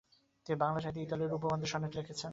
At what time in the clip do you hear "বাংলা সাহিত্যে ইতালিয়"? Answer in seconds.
0.61-1.29